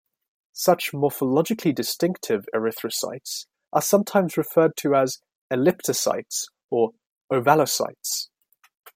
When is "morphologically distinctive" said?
0.93-2.47